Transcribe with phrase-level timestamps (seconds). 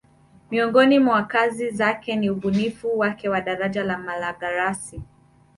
[0.51, 5.01] Miongoni mwa kazi zake ni ubunifu wake wa daraja la Malagarasi